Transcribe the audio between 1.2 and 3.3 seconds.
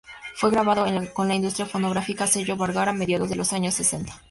la industria fonográfica Sello Vergara a mediados